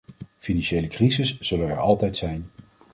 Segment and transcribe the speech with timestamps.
[0.37, 2.49] Financiële crises zullen er altijd zijn.